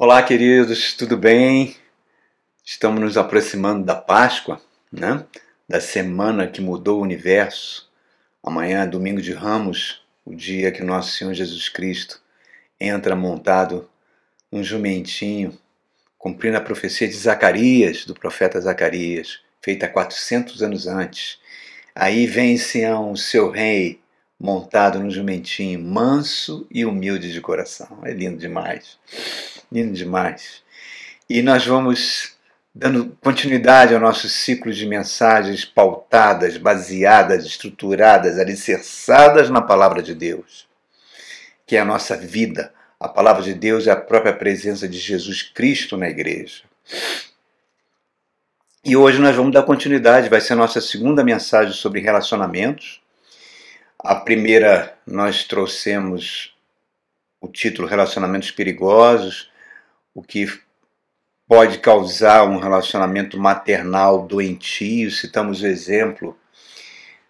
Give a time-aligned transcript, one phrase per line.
[0.00, 1.74] Olá, queridos, tudo bem?
[2.64, 4.62] Estamos nos aproximando da Páscoa,
[4.92, 5.26] né?
[5.68, 7.90] Da semana que mudou o universo.
[8.40, 12.22] Amanhã, domingo de Ramos, o dia que nosso Senhor Jesus Cristo
[12.78, 13.90] entra montado
[14.52, 15.58] num jumentinho,
[16.16, 21.40] cumprindo a profecia de Zacarias, do profeta Zacarias, feita 400 anos antes.
[21.92, 24.00] Aí vem Sião, o seu rei,
[24.38, 28.00] montado num jumentinho, manso e humilde de coração.
[28.04, 28.98] É lindo demais.
[29.70, 30.62] Lindo demais.
[31.28, 32.36] E nós vamos
[32.74, 40.68] dando continuidade ao nosso ciclo de mensagens pautadas, baseadas, estruturadas, alicerçadas na palavra de Deus,
[41.66, 42.72] que é a nossa vida.
[43.00, 46.62] A palavra de Deus é a própria presença de Jesus Cristo na igreja.
[48.84, 53.00] E hoje nós vamos dar continuidade, vai ser a nossa segunda mensagem sobre relacionamentos.
[54.04, 56.54] A primeira nós trouxemos
[57.40, 59.50] o título Relacionamentos Perigosos,
[60.14, 60.46] o que
[61.48, 65.10] pode causar um relacionamento maternal doentio.
[65.10, 66.38] Citamos o exemplo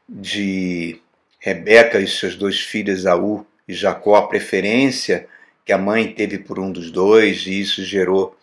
[0.06, 1.00] de
[1.38, 5.26] Rebeca e seus dois filhos, Esaú e Jacó, a preferência
[5.64, 8.36] que a mãe teve por um dos dois, e isso gerou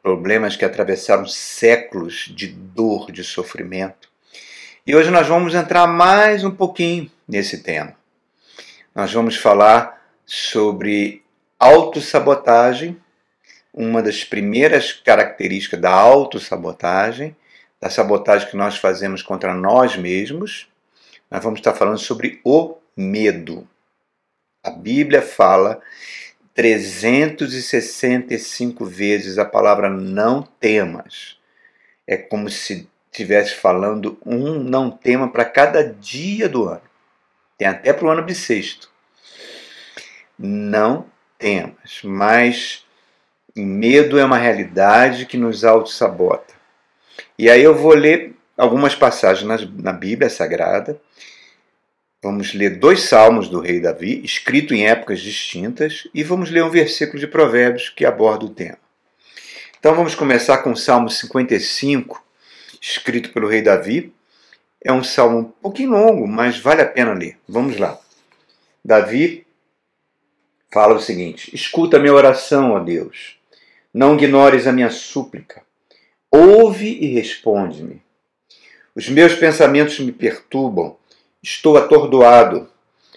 [0.00, 4.08] problemas que atravessaram séculos de dor, de sofrimento.
[4.86, 7.96] E hoje nós vamos entrar mais um pouquinho nesse tema.
[8.94, 11.24] Nós vamos falar sobre
[11.58, 12.96] autossabotagem,
[13.72, 17.34] uma das primeiras características da autossabotagem,
[17.80, 20.68] da sabotagem que nós fazemos contra nós mesmos.
[21.30, 23.68] Nós vamos estar falando sobre o medo.
[24.64, 25.82] A Bíblia fala
[26.54, 31.36] 365 vezes a palavra não temas.
[32.06, 36.85] É como se estivesse falando um não tema para cada dia do ano.
[37.56, 38.90] Tem até para o ano bissexto.
[40.38, 41.06] Não
[41.38, 42.84] temas, mas
[43.54, 46.54] medo é uma realidade que nos auto-sabota.
[47.38, 51.00] E aí eu vou ler algumas passagens na, Bíblia Sagrada.
[52.22, 56.70] Vamos ler dois salmos do rei Davi, escrito em épocas distintas, e vamos ler um
[56.70, 58.78] versículo de Provérbios que aborda o tema.
[59.78, 62.22] Então vamos começar com o Salmo 55,
[62.80, 64.12] escrito pelo rei Davi.
[64.86, 67.36] É um salmo um pouquinho longo, mas vale a pena ler.
[67.48, 67.98] Vamos lá.
[68.84, 69.44] Davi
[70.72, 73.36] fala o seguinte: Escuta a minha oração, ó Deus.
[73.92, 75.60] Não ignores a minha súplica.
[76.30, 78.00] Ouve e responde-me.
[78.94, 80.96] Os meus pensamentos me perturbam.
[81.42, 82.68] Estou atordoado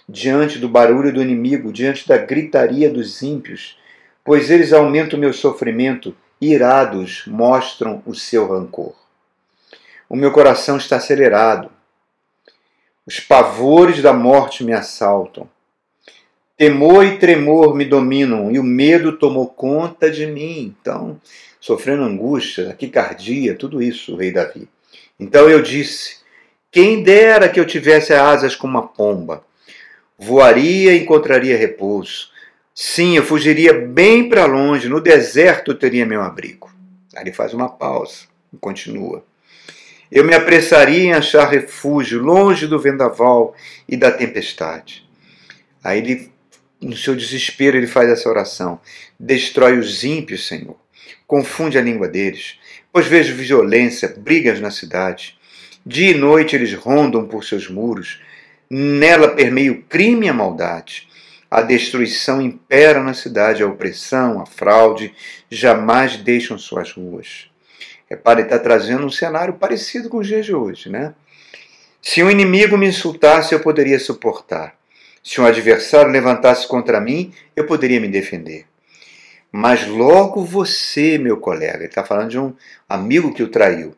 [0.08, 3.78] diante do barulho do inimigo, diante da gritaria dos ímpios,
[4.24, 8.99] pois eles aumentam o meu sofrimento, irados mostram o seu rancor.
[10.10, 11.70] O meu coração está acelerado.
[13.06, 15.48] Os pavores da morte me assaltam.
[16.56, 20.74] Temor e tremor me dominam e o medo tomou conta de mim.
[20.80, 21.20] Então,
[21.60, 24.68] sofrendo angústia, taquicardia, tudo isso, o rei Davi.
[25.18, 26.16] Então eu disse:
[26.72, 29.44] Quem dera que eu tivesse asas como uma pomba.
[30.18, 32.30] Voaria e encontraria repouso.
[32.74, 36.68] Sim, eu fugiria bem para longe, no deserto teria meu abrigo.
[37.14, 39.24] Aí ele faz uma pausa e continua.
[40.10, 43.54] Eu me apressaria em achar refúgio longe do vendaval
[43.88, 45.08] e da tempestade.
[45.84, 46.32] Aí ele,
[46.80, 48.80] no seu desespero, ele faz essa oração:
[49.18, 50.76] Destrói os ímpios, Senhor.
[51.26, 52.58] Confunde a língua deles,
[52.92, 55.38] pois vejo violência, brigas na cidade.
[55.86, 58.20] Dia e noite eles rondam por seus muros.
[58.68, 61.08] Nela permeia o crime e a maldade.
[61.48, 65.14] A destruição impera na cidade, a opressão, a fraude
[65.50, 67.49] jamais deixam suas ruas.
[68.10, 71.14] Repare, está trazendo um cenário parecido com os dias de hoje, né?
[72.02, 74.74] Se um inimigo me insultasse, eu poderia suportar.
[75.22, 78.66] Se um adversário levantasse contra mim, eu poderia me defender.
[79.52, 82.52] Mas logo você, meu colega, ele está falando de um
[82.88, 83.94] amigo que o traiu.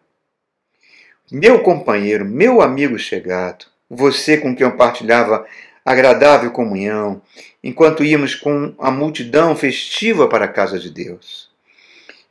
[1.30, 5.46] Meu companheiro, meu amigo chegado, você com quem eu partilhava
[5.82, 7.22] agradável comunhão,
[7.64, 11.51] enquanto íamos com a multidão festiva para a casa de Deus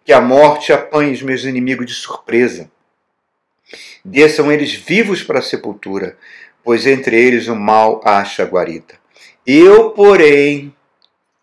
[0.03, 2.69] que a morte apanhe os meus inimigos de surpresa.
[4.03, 6.17] Desçam eles vivos para a sepultura,
[6.63, 8.95] pois entre eles o mal acha guarita.
[9.45, 10.73] Eu, porém,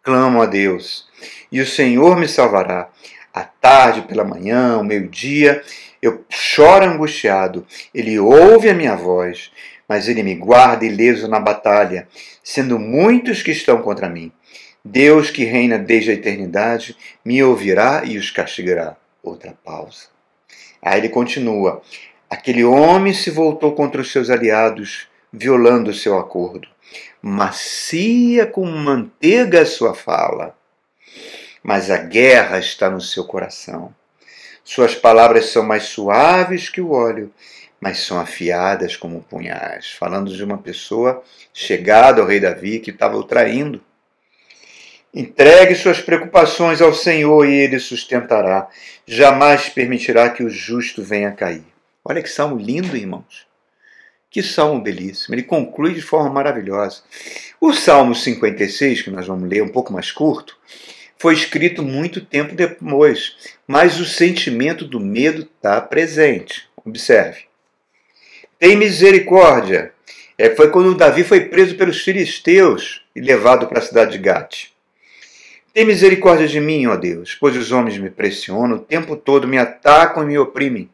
[0.02, 1.06] clamo a Deus,
[1.50, 2.90] e o Senhor me salvará.
[3.32, 5.62] À tarde, pela manhã, ao meio-dia,
[6.00, 7.66] eu choro angustiado.
[7.94, 9.50] Ele ouve a minha voz,
[9.88, 12.08] mas ele me guarda ileso na batalha,
[12.42, 14.32] sendo muitos que estão contra mim.
[14.90, 18.96] Deus que reina desde a eternidade me ouvirá e os castigará.
[19.22, 20.06] Outra pausa.
[20.80, 21.82] Aí ele continua:
[22.30, 26.66] Aquele homem se voltou contra os seus aliados, violando o seu acordo.
[27.20, 30.56] Macia com manteiga a sua fala,
[31.62, 33.94] mas a guerra está no seu coração.
[34.64, 37.30] Suas palavras são mais suaves que o óleo,
[37.78, 39.92] mas são afiadas como punhais.
[39.92, 43.82] Falando de uma pessoa chegada ao rei Davi que estava o traindo.
[45.18, 48.68] Entregue suas preocupações ao Senhor e ele sustentará.
[49.04, 51.64] Jamais permitirá que o justo venha a cair.
[52.04, 53.44] Olha que salmo lindo, irmãos.
[54.30, 55.34] Que salmo belíssimo.
[55.34, 57.02] Ele conclui de forma maravilhosa.
[57.60, 60.56] O Salmo 56, que nós vamos ler um pouco mais curto,
[61.18, 63.34] foi escrito muito tempo depois,
[63.66, 66.68] mas o sentimento do medo está presente.
[66.86, 67.40] Observe.
[68.56, 69.92] Tem misericórdia.
[70.38, 74.77] É, foi quando Davi foi preso pelos filisteus e levado para a cidade de Gate.
[75.78, 79.58] Tem misericórdia de mim, ó Deus, pois os homens me pressionam, o tempo todo me
[79.58, 80.90] atacam e me oprimem.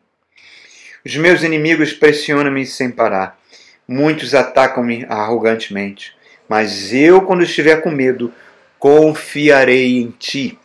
[1.03, 3.41] Os meus inimigos pressionam-me sem parar.
[3.89, 6.15] Muitos atacam-me arrogantemente.
[6.47, 8.31] Mas eu, quando estiver com medo,
[8.79, 10.59] confiarei em ti.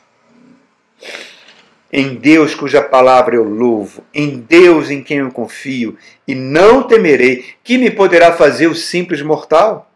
[1.89, 7.56] Em Deus cuja palavra eu louvo, em Deus em quem eu confio, e não temerei
[7.63, 9.88] que me poderá fazer o simples mortal.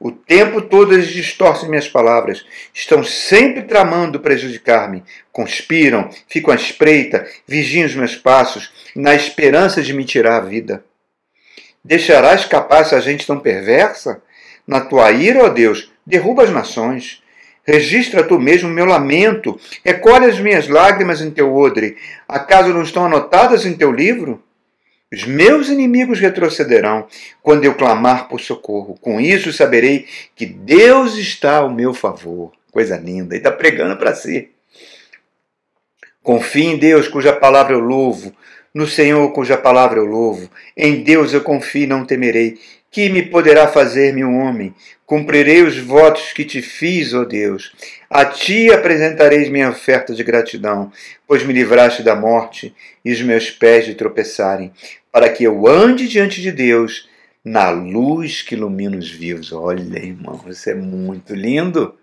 [0.00, 5.02] O tempo todo eles distorcem minhas palavras, estão sempre tramando prejudicar-me,
[5.32, 10.84] conspiram, ficam à espreita, vigiam os meus passos, na esperança de me tirar a vida.
[11.84, 14.22] Deixarás escapar essa gente tão perversa?
[14.64, 17.20] Na tua ira, ó Deus, derruba as nações.
[17.64, 21.96] Registra tu mesmo meu lamento, recolhe as minhas lágrimas em teu odre.
[22.28, 24.42] Acaso não estão anotadas em teu livro?
[25.12, 27.06] Os meus inimigos retrocederão
[27.42, 28.98] quando eu clamar por socorro.
[29.00, 30.06] Com isso saberei
[30.36, 32.52] que Deus está ao meu favor.
[32.70, 33.34] Coisa linda.
[33.34, 34.50] E está pregando para si.
[36.22, 38.34] Confie em Deus, cuja palavra eu louvo.
[38.74, 40.50] No Senhor, cuja palavra eu louvo.
[40.76, 42.58] Em Deus eu confio e não temerei.
[42.90, 44.74] Que me poderá fazer-me um homem?
[45.04, 47.72] Cumprirei os votos que te fiz, ó Deus.
[48.08, 50.90] A ti apresentareis minha oferta de gratidão,
[51.26, 52.74] pois me livraste da morte
[53.04, 54.72] e os meus pés de tropeçarem,
[55.12, 57.08] para que eu ande diante de Deus
[57.44, 59.52] na luz que ilumina os vivos.
[59.52, 61.94] Olha, irmão, isso é muito lindo.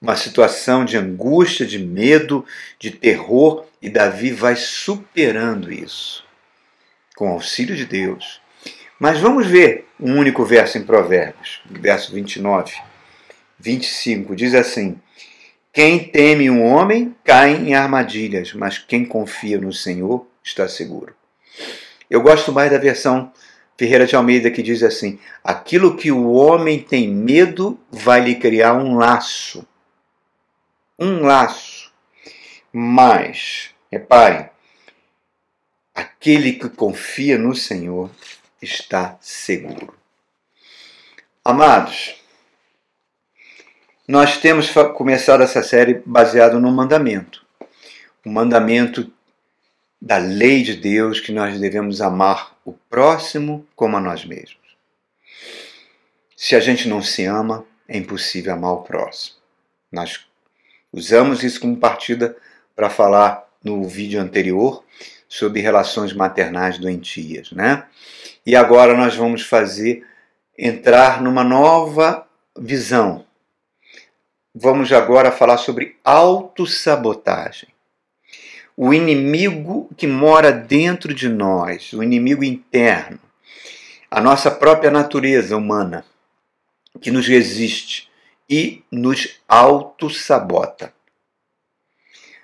[0.00, 2.44] Uma situação de angústia, de medo,
[2.78, 6.24] de terror, e Davi vai superando isso
[7.20, 8.40] com o auxílio de Deus.
[9.00, 12.74] Mas vamos ver um único verso em Provérbios, verso 29,
[13.58, 15.00] 25, diz assim:
[15.72, 21.14] Quem teme um homem cai em armadilhas, mas quem confia no Senhor está seguro.
[22.10, 23.32] Eu gosto mais da versão
[23.74, 28.74] Ferreira de Almeida que diz assim: Aquilo que o homem tem medo vai lhe criar
[28.74, 29.66] um laço.
[30.98, 31.90] Um laço.
[32.70, 34.50] Mas, reparem,
[35.94, 38.10] aquele que confia no Senhor
[38.60, 39.94] está seguro.
[41.44, 42.14] Amados,
[44.06, 47.46] nós temos começado essa série baseado no mandamento.
[48.24, 49.10] O mandamento
[50.00, 54.58] da lei de Deus que nós devemos amar o próximo como a nós mesmos.
[56.36, 59.36] Se a gente não se ama, é impossível amar o próximo.
[59.92, 60.26] Nós
[60.92, 62.36] usamos isso como partida
[62.74, 64.84] para falar no vídeo anterior
[65.28, 67.86] sobre relações maternais doentias, né?
[68.44, 70.06] E agora nós vamos fazer
[70.58, 72.26] entrar numa nova
[72.58, 73.24] visão.
[74.54, 77.68] Vamos agora falar sobre autossabotagem.
[78.76, 83.18] O inimigo que mora dentro de nós, o inimigo interno,
[84.10, 86.04] a nossa própria natureza humana,
[87.00, 88.10] que nos resiste
[88.48, 90.92] e nos autossabota.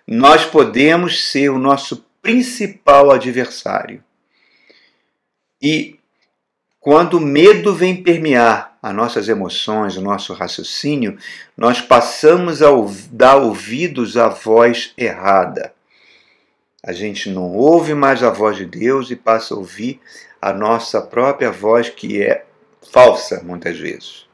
[0.07, 4.05] Nós podemos ser o nosso principal adversário.
[5.61, 5.99] E
[6.81, 11.19] quando o medo vem permear as nossas emoções, o nosso raciocínio,
[11.57, 12.69] nós passamos a
[13.11, 15.75] dar ouvidos à voz errada.
[16.85, 20.01] A gente não ouve mais a voz de Deus e passa a ouvir
[20.41, 22.45] a nossa própria voz, que é
[22.93, 24.27] falsa muitas vezes.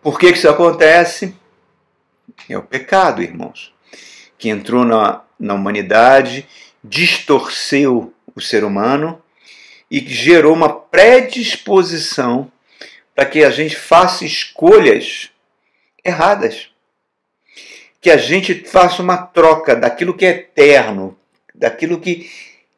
[0.00, 1.34] Por que isso acontece?
[2.48, 3.74] É o pecado, irmãos,
[4.38, 6.46] que entrou na na humanidade,
[6.82, 9.22] distorceu o ser humano
[9.90, 12.50] e gerou uma predisposição
[13.14, 15.30] para que a gente faça escolhas
[16.04, 16.68] erradas.
[18.00, 21.18] Que a gente faça uma troca daquilo que é eterno,
[21.54, 22.30] daquilo que,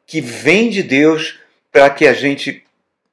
[0.06, 1.38] que vem de Deus,
[1.70, 2.64] para que a gente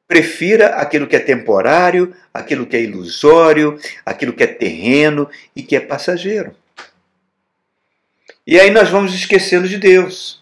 [0.08, 5.76] prefira aquilo que é temporário, aquilo que é ilusório, aquilo que é terreno e que
[5.76, 6.56] é passageiro.
[8.46, 10.42] E aí nós vamos esquecendo de Deus.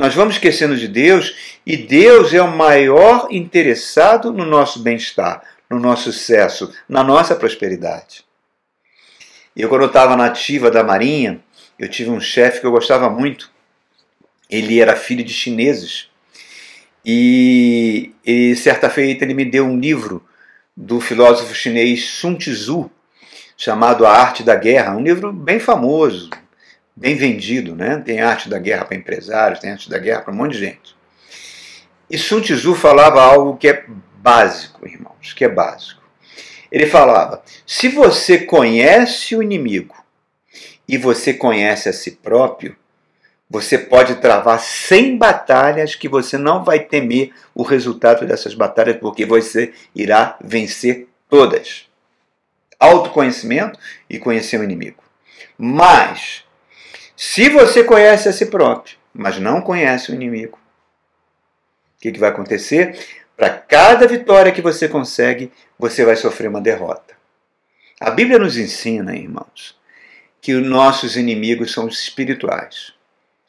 [0.00, 5.78] Nós vamos esquecendo de Deus e Deus é o maior interessado no nosso bem-estar, no
[5.78, 8.24] nosso sucesso, na nossa prosperidade.
[9.54, 11.44] Eu, quando estava na ativa da Marinha,
[11.78, 13.50] eu tive um chefe que eu gostava muito.
[14.48, 16.08] Ele era filho de chineses.
[17.04, 20.24] E, e certa feita ele me deu um livro
[20.74, 22.90] do filósofo chinês Sun Tzu,
[23.54, 26.30] chamado A Arte da Guerra, um livro bem famoso,
[27.00, 28.00] bem vendido, né?
[28.04, 30.94] Tem arte da guerra para empresários, tem arte da guerra para um monte de gente.
[32.10, 33.84] E Sun Tzu falava algo que é
[34.16, 36.02] básico, irmãos, que é básico.
[36.70, 39.96] Ele falava: se você conhece o inimigo
[40.86, 42.76] e você conhece a si próprio,
[43.48, 49.24] você pode travar 100 batalhas que você não vai temer o resultado dessas batalhas, porque
[49.24, 51.86] você irá vencer todas.
[52.78, 53.78] Autoconhecimento
[54.08, 55.02] e conhecer o inimigo.
[55.58, 56.44] Mas,
[57.22, 60.58] se você conhece a si próprio, mas não conhece o inimigo,
[61.98, 62.98] o que, que vai acontecer?
[63.36, 67.14] Para cada vitória que você consegue, você vai sofrer uma derrota.
[68.00, 69.78] A Bíblia nos ensina, irmãos,
[70.40, 72.94] que os nossos inimigos são os espirituais.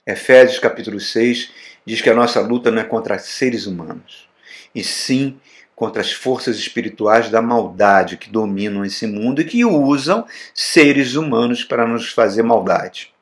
[0.06, 1.54] Efésios capítulo 6
[1.86, 4.28] diz que a nossa luta não é contra seres humanos,
[4.76, 5.40] e sim
[5.74, 11.64] contra as forças espirituais da maldade que dominam esse mundo e que usam seres humanos
[11.64, 13.14] para nos fazer maldade.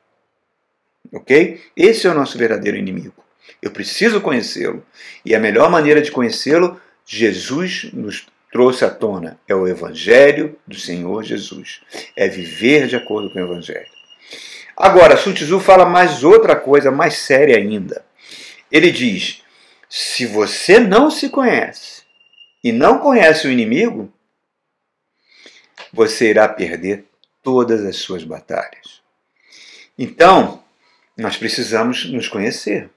[1.12, 1.60] Ok?
[1.76, 3.24] Esse é o nosso verdadeiro inimigo.
[3.60, 4.84] Eu preciso conhecê-lo.
[5.24, 9.38] E a melhor maneira de conhecê-lo, Jesus nos trouxe à tona.
[9.46, 11.80] É o Evangelho do Senhor Jesus.
[12.16, 13.90] É viver de acordo com o Evangelho.
[14.76, 18.04] Agora, Sun Tzu fala mais outra coisa, mais séria ainda.
[18.70, 19.42] Ele diz:
[19.88, 22.02] se você não se conhece
[22.62, 24.12] e não conhece o inimigo,
[25.92, 27.04] você irá perder
[27.42, 29.02] todas as suas batalhas.
[29.98, 30.59] Então,
[31.20, 32.88] nós precisamos nos conhecer.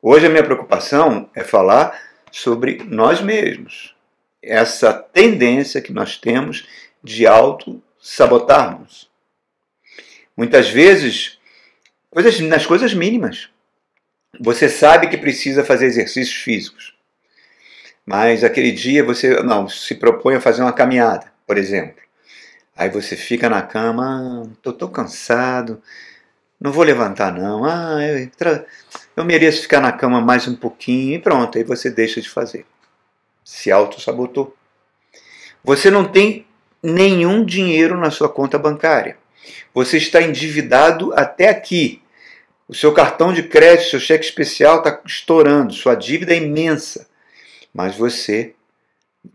[0.00, 2.00] Hoje a minha preocupação é falar
[2.32, 3.94] sobre nós mesmos.
[4.42, 6.66] Essa tendência que nós temos
[7.02, 9.10] de auto-sabotarmos.
[10.36, 11.38] Muitas vezes,
[12.10, 13.50] coisas, nas coisas mínimas.
[14.40, 16.94] Você sabe que precisa fazer exercícios físicos.
[18.04, 22.02] Mas aquele dia você não se propõe a fazer uma caminhada, por exemplo.
[22.74, 25.82] Aí você fica na cama, estou tão cansado,
[26.60, 27.64] não vou levantar não.
[27.64, 28.30] Ah, eu,
[29.16, 32.64] eu mereço ficar na cama mais um pouquinho e pronto, aí você deixa de fazer.
[33.44, 34.56] Se auto-sabotou.
[35.62, 36.46] Você não tem
[36.82, 39.18] nenhum dinheiro na sua conta bancária.
[39.74, 42.02] Você está endividado até aqui.
[42.68, 47.08] O seu cartão de crédito, seu cheque especial está estourando, sua dívida é imensa.
[47.72, 48.54] Mas você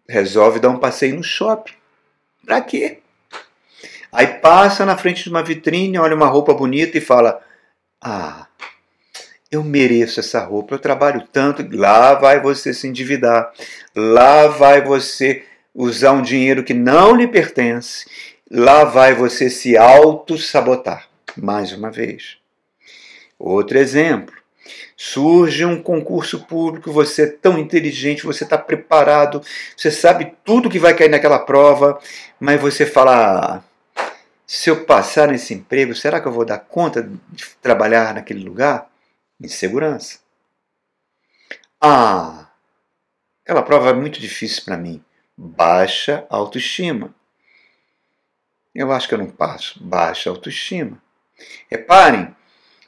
[0.08, 1.74] resolve dar um passeio no shopping.
[2.46, 3.01] Para quê?
[4.12, 7.42] Aí passa na frente de uma vitrine, olha uma roupa bonita e fala:
[8.02, 8.48] Ah,
[9.52, 11.66] eu mereço essa roupa, eu trabalho tanto.
[11.76, 13.52] Lá vai você se endividar,
[13.96, 18.06] lá vai você usar um dinheiro que não lhe pertence,
[18.50, 21.08] lá vai você se auto-sabotar.
[21.38, 22.38] Mais uma vez.
[23.40, 24.36] Outro exemplo.
[24.96, 29.42] Surge um concurso público, você é tão inteligente, você está preparado,
[29.76, 32.00] você sabe tudo que vai cair naquela prova,
[32.40, 33.71] mas você fala: ah,
[34.54, 38.92] se eu passar nesse emprego, será que eu vou dar conta de trabalhar naquele lugar?
[39.40, 40.20] Insegurança.
[41.80, 42.50] Ah,
[43.46, 45.02] aquela prova é muito difícil para mim.
[45.38, 47.16] Baixa autoestima.
[48.76, 49.82] Eu acho que eu não passo.
[49.82, 51.02] Baixa autoestima.
[51.70, 52.36] Reparem,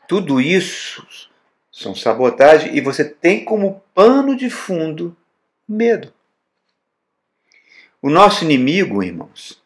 [0.05, 1.07] tudo isso
[1.71, 5.15] são sabotagem e você tem como pano de fundo
[5.65, 6.13] medo.
[8.01, 9.63] O nosso inimigo, irmãos,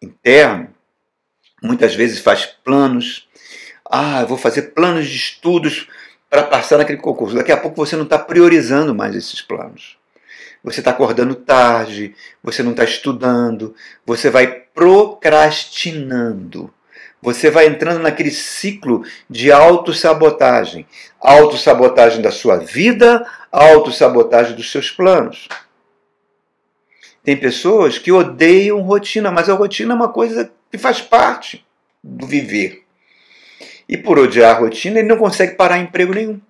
[0.00, 0.72] interno,
[1.62, 3.28] muitas vezes faz planos.
[3.88, 5.88] Ah, eu vou fazer planos de estudos
[6.28, 7.34] para passar naquele concurso.
[7.34, 9.98] Daqui a pouco você não está priorizando mais esses planos.
[10.62, 13.74] Você está acordando tarde, você não está estudando,
[14.04, 16.70] você vai procrastinando.
[17.22, 20.86] Você vai entrando naquele ciclo de autossabotagem.
[21.20, 25.46] Autossabotagem da sua vida, autossabotagem dos seus planos.
[27.22, 31.64] Tem pessoas que odeiam rotina, mas a rotina é uma coisa que faz parte
[32.02, 32.84] do viver.
[33.88, 36.40] E por odiar a rotina, ele não consegue parar em emprego nenhum.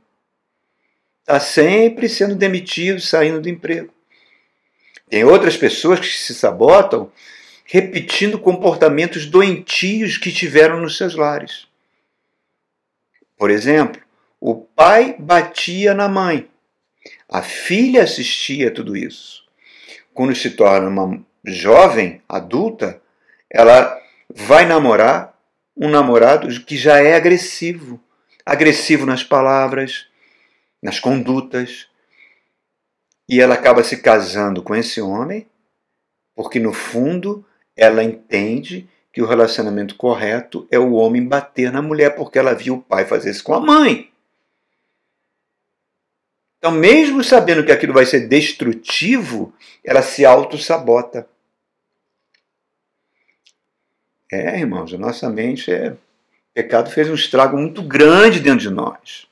[1.20, 3.92] Está sempre sendo demitido, saindo do emprego.
[5.08, 7.10] Tem outras pessoas que se sabotam
[7.64, 11.66] repetindo comportamentos doentios que tiveram nos seus lares.
[13.38, 14.02] Por exemplo,
[14.40, 16.48] o pai batia na mãe.
[17.28, 19.44] A filha assistia a tudo isso.
[20.12, 23.00] Quando se torna uma jovem, adulta,
[23.48, 23.99] ela
[24.34, 25.38] vai namorar
[25.76, 28.00] um namorado que já é agressivo.
[28.44, 30.06] Agressivo nas palavras,
[30.82, 31.88] nas condutas.
[33.28, 35.46] E ela acaba se casando com esse homem,
[36.34, 37.44] porque no fundo
[37.76, 42.74] ela entende que o relacionamento correto é o homem bater na mulher porque ela viu
[42.74, 44.10] o pai fazer isso com a mãe.
[46.58, 51.26] Então, mesmo sabendo que aquilo vai ser destrutivo, ela se auto-sabota.
[54.32, 55.90] É, irmãos, a nossa mente é.
[55.90, 55.96] O
[56.54, 59.26] pecado fez um estrago muito grande dentro de nós.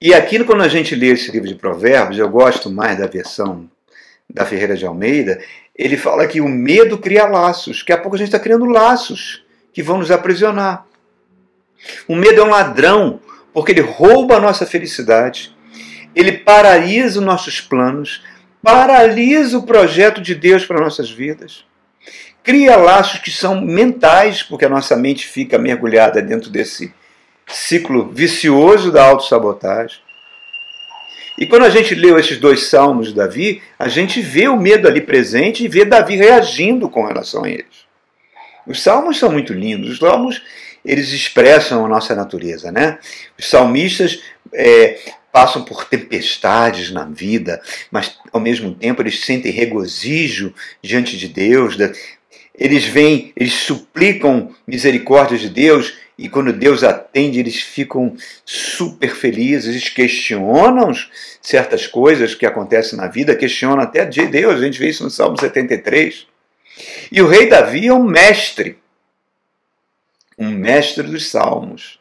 [0.00, 3.70] E aquilo, quando a gente lê esse livro de Provérbios, eu gosto mais da versão
[4.28, 5.42] da Ferreira de Almeida,
[5.76, 7.80] ele fala que o medo cria laços.
[7.80, 10.86] Daqui a pouco a gente está criando laços que vão nos aprisionar.
[12.08, 13.20] O medo é um ladrão,
[13.52, 15.54] porque ele rouba a nossa felicidade,
[16.14, 18.22] ele paralisa os nossos planos,
[18.62, 21.64] paralisa o projeto de Deus para nossas vidas.
[22.44, 26.92] Cria laços que são mentais, porque a nossa mente fica mergulhada dentro desse
[27.46, 29.98] ciclo vicioso da autossabotagem.
[31.38, 34.86] E quando a gente leu esses dois salmos de Davi, a gente vê o medo
[34.86, 37.84] ali presente e vê Davi reagindo com relação a eles.
[38.66, 40.42] Os salmos são muito lindos, os salmos
[40.84, 42.98] eles expressam a nossa natureza, né?
[43.38, 44.22] Os salmistas
[44.52, 44.98] é,
[45.32, 47.60] passam por tempestades na vida,
[47.90, 51.76] mas ao mesmo tempo eles sentem regozijo diante de Deus.
[52.56, 59.70] Eles vêm, eles suplicam misericórdia de Deus e quando Deus atende, eles ficam super felizes,
[59.70, 60.92] eles questionam
[61.42, 65.10] certas coisas que acontecem na vida, questionam até de Deus, a gente vê isso no
[65.10, 66.26] Salmo 73.
[67.10, 68.78] E o rei Davi é um mestre,
[70.38, 71.98] um mestre dos salmos,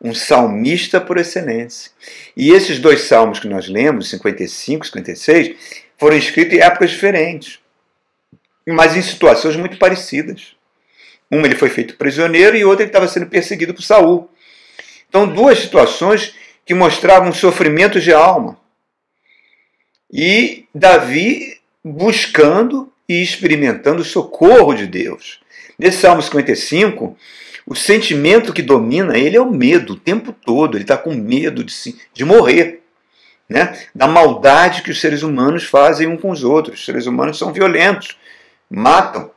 [0.00, 1.90] um salmista por excelência.
[2.36, 5.56] E esses dois salmos que nós lemos, 55 e 56,
[5.96, 7.58] foram escritos em épocas diferentes,
[8.72, 10.54] mas em situações muito parecidas.
[11.30, 14.30] Um ele foi feito prisioneiro e outro ele estava sendo perseguido por Saul.
[15.08, 18.58] Então, duas situações que mostravam sofrimento de alma.
[20.12, 25.40] E Davi buscando e experimentando o socorro de Deus.
[25.78, 27.16] Nesse Salmo 55,
[27.66, 30.76] o sentimento que domina ele é o medo o tempo todo.
[30.76, 32.82] Ele está com medo de, se, de morrer.
[33.48, 33.76] Né?
[33.94, 36.80] Da maldade que os seres humanos fazem um com os outros.
[36.80, 38.16] Os seres humanos são violentos,
[38.70, 39.30] matam,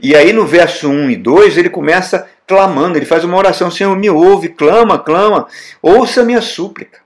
[0.00, 3.94] e aí no verso 1 e 2 ele começa clamando, ele faz uma oração, Senhor,
[3.96, 5.46] me ouve, clama, clama,
[5.82, 7.00] ouça minha súplica.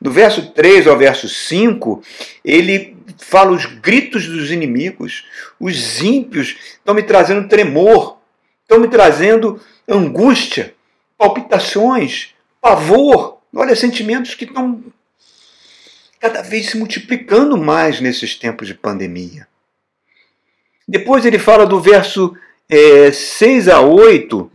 [0.00, 2.02] Do verso 3 ao verso 5,
[2.44, 5.24] ele fala os gritos dos inimigos,
[5.58, 8.18] os ímpios estão me trazendo tremor,
[8.62, 10.74] estão me trazendo angústia,
[11.16, 13.38] palpitações, pavor.
[13.54, 14.84] Olha, sentimentos que estão
[16.20, 19.48] cada vez se multiplicando mais nesses tempos de pandemia.
[20.86, 22.36] Depois ele fala do verso
[22.68, 24.50] é, 6 a 8,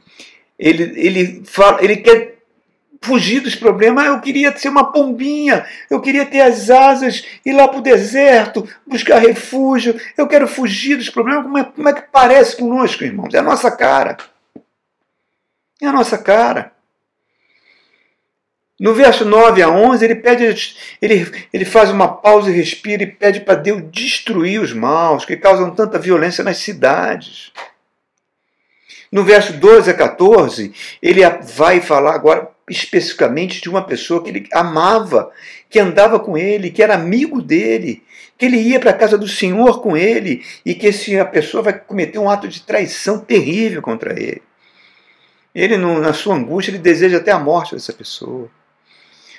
[0.57, 2.37] ele, ele, fala, ele quer
[3.01, 4.05] fugir dos problemas.
[4.05, 7.83] Ah, eu queria ser uma pombinha, eu queria ter as asas, ir lá para o
[7.83, 9.99] deserto, buscar refúgio.
[10.17, 11.43] Eu quero fugir dos problemas.
[11.43, 13.33] Como é, como é que parece conosco, irmãos?
[13.33, 14.17] É a nossa cara.
[15.81, 16.70] É a nossa cara.
[18.81, 23.05] No verso 9 a 11, ele pede, ele, ele faz uma pausa e respira e
[23.05, 27.51] pede para Deus destruir os maus que causam tanta violência nas cidades.
[29.11, 31.21] No verso 12 a 14, ele
[31.53, 35.31] vai falar agora especificamente de uma pessoa que ele amava,
[35.69, 38.03] que andava com ele, que era amigo dele,
[38.35, 41.77] que ele ia para a casa do Senhor com ele e que essa pessoa vai
[41.77, 44.41] cometer um ato de traição terrível contra ele.
[45.53, 48.49] Ele, na sua angústia, ele deseja até a morte dessa pessoa.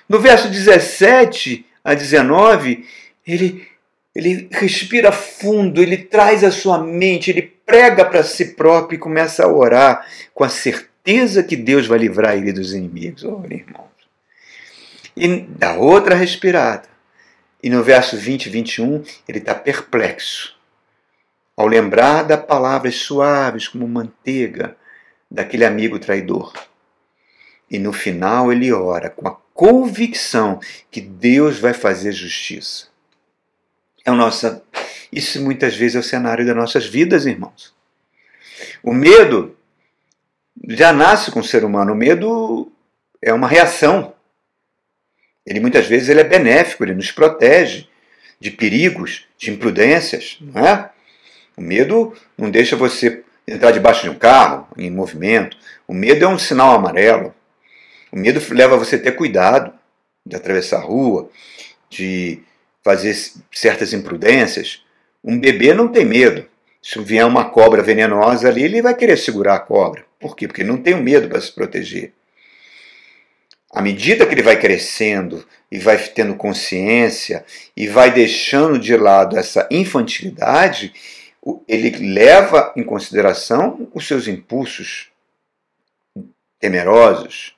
[0.08, 2.86] No verso 17 a 19,
[3.26, 3.66] ele,
[4.14, 9.44] ele respira fundo, ele traz a sua mente, ele prega para si próprio e começa
[9.44, 13.24] a orar com a certeza que Deus vai livrar ele dos inimigos.
[13.24, 13.90] Oh, irmãos.
[15.16, 16.88] E da outra respirada.
[17.62, 20.56] E no verso 20 e 21, ele está perplexo.
[21.56, 24.76] Ao lembrar das palavras suaves como manteiga
[25.30, 26.52] daquele amigo traidor.
[27.70, 30.58] E no final ele ora com a convicção
[30.90, 32.88] que Deus vai fazer justiça.
[34.04, 34.60] É o nosso,
[35.12, 37.72] isso muitas vezes é o cenário das nossas vidas, irmãos.
[38.82, 39.56] O medo
[40.68, 41.92] já nasce com o ser humano.
[41.92, 42.72] O medo
[43.22, 44.12] é uma reação.
[45.46, 47.86] Ele muitas vezes ele é benéfico, ele nos protege
[48.40, 50.90] de perigos, de imprudências, não é?
[51.56, 55.56] O medo não deixa você entrar debaixo de um carro em movimento.
[55.86, 57.32] O medo é um sinal amarelo.
[58.12, 59.72] O medo leva você a ter cuidado
[60.24, 61.30] de atravessar a rua,
[61.88, 62.42] de
[62.84, 63.16] fazer
[63.50, 64.84] certas imprudências.
[65.24, 66.46] Um bebê não tem medo.
[66.82, 70.04] Se vier uma cobra venenosa ali, ele vai querer segurar a cobra.
[70.20, 70.46] Por quê?
[70.46, 72.12] Porque ele não tem o medo para se proteger.
[73.72, 77.44] À medida que ele vai crescendo e vai tendo consciência
[77.74, 80.92] e vai deixando de lado essa infantilidade,
[81.66, 85.10] ele leva em consideração os seus impulsos
[86.60, 87.56] temerosos.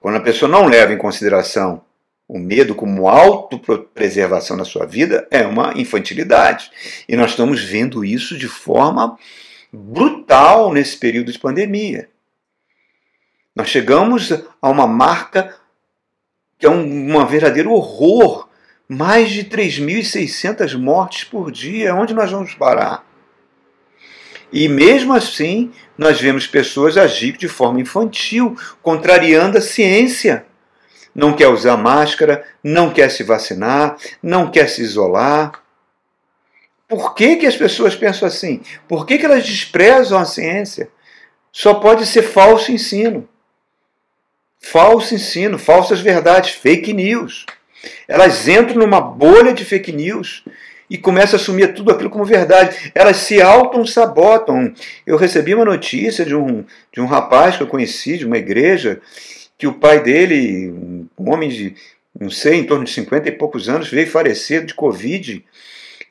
[0.00, 1.82] Quando a pessoa não leva em consideração
[2.28, 6.70] o medo como autopreservação na sua vida, é uma infantilidade.
[7.08, 9.18] E nós estamos vendo isso de forma
[9.72, 12.08] brutal nesse período de pandemia.
[13.56, 14.30] Nós chegamos
[14.60, 15.56] a uma marca
[16.58, 18.46] que é um, verdadeiro horror.
[18.90, 21.94] Mais de 3.600 mortes por dia.
[21.94, 23.04] Onde nós vamos parar?
[24.52, 30.46] E mesmo assim, nós vemos pessoas agir de forma infantil, contrariando a ciência.
[31.14, 35.62] Não quer usar máscara, não quer se vacinar, não quer se isolar.
[36.86, 38.62] Por que, que as pessoas pensam assim?
[38.86, 40.88] Por que, que elas desprezam a ciência?
[41.52, 43.28] Só pode ser falso ensino.
[44.60, 47.44] Falso ensino, falsas verdades, fake news.
[48.06, 50.44] Elas entram numa bolha de fake news
[50.90, 52.92] e começam a assumir tudo aquilo como verdade.
[52.94, 54.72] Elas se auto-sabotam.
[55.06, 59.00] Eu recebi uma notícia de um, de um rapaz que eu conheci, de uma igreja,
[59.56, 60.72] que o pai dele,
[61.18, 61.74] um homem de,
[62.18, 65.44] não sei, em torno de 50 e poucos anos, veio falecer de Covid.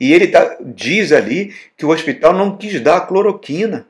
[0.00, 3.86] E ele tá, diz ali que o hospital não quis dar cloroquina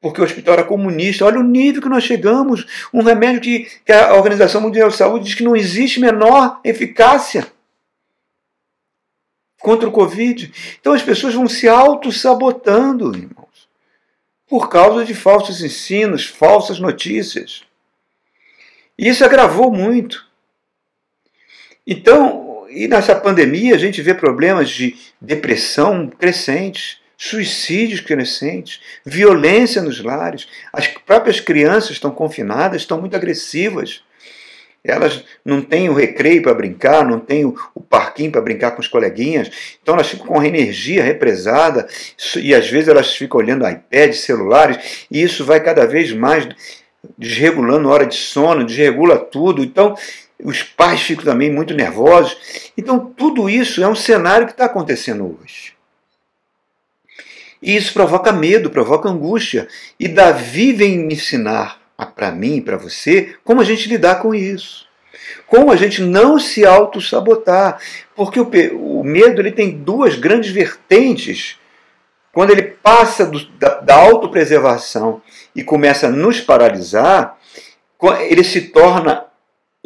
[0.00, 1.24] porque o hospital era comunista.
[1.24, 2.64] Olha o nível que nós chegamos.
[2.94, 7.46] Um remédio que, que, a Organização Mundial de Saúde diz que não existe menor eficácia
[9.60, 10.52] contra o Covid.
[10.80, 13.68] Então as pessoas vão se auto-sabotando, irmãos,
[14.46, 17.62] por causa de falsos ensinos, falsas notícias.
[18.98, 20.24] E isso agravou muito.
[21.86, 30.02] Então, e nessa pandemia a gente vê problemas de depressão crescentes, suicídios crescentes, violência nos
[30.02, 30.46] lares.
[30.72, 34.02] As próprias crianças estão confinadas, estão muito agressivas.
[34.86, 37.54] Elas não têm o recreio para brincar, não têm o,
[37.88, 39.50] parquinho para brincar com os coleguinhas,
[39.82, 41.86] então elas ficam com a energia represada
[42.36, 46.48] e às vezes elas ficam olhando iPads, celulares, e isso vai cada vez mais
[47.16, 49.62] desregulando a hora de sono, desregula tudo.
[49.62, 49.96] Então,
[50.42, 52.36] os pais ficam também muito nervosos.
[52.76, 55.74] Então, tudo isso é um cenário que está acontecendo hoje.
[57.62, 59.66] E isso provoca medo, provoca angústia.
[59.98, 64.86] E Davi vem ensinar para mim e para você como a gente lidar com isso.
[65.46, 67.80] Como a gente não se auto-sabotar.
[68.14, 71.56] Porque o, o, medo ele tem duas grandes vertentes.
[72.32, 75.22] Quando ele passa do, da, da autopreservação
[75.54, 77.38] e começa a nos paralisar,
[78.28, 79.24] ele se torna